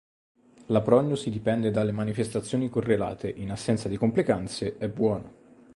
La 0.65 0.81
prognosi 0.81 1.29
dipende 1.29 1.69
dalle 1.69 1.91
manifestazioni 1.91 2.69
correlate, 2.69 3.29
in 3.29 3.51
assenza 3.51 3.87
di 3.87 3.97
complicanze 3.97 4.77
è 4.79 4.89
buona. 4.89 5.31